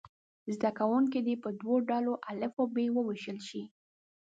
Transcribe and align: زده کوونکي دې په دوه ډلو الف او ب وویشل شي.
زده 0.55 0.69
کوونکي 0.79 1.19
دې 1.27 1.35
په 1.43 1.49
دوه 1.61 1.77
ډلو 1.89 2.13
الف 2.29 2.53
او 2.61 2.65
ب 2.73 2.75
وویشل 2.97 3.37
شي. 3.47 3.63